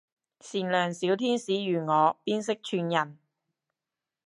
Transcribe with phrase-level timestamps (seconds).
[0.39, 3.19] 善良小天使如我邊識串人